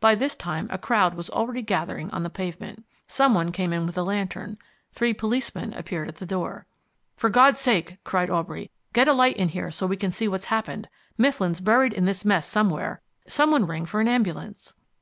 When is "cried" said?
8.04-8.28